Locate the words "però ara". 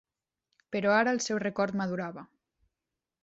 0.75-1.13